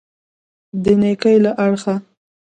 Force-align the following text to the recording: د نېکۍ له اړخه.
د 0.83 0.85
نېکۍ 1.01 1.37
له 1.45 1.51
اړخه. 1.63 1.95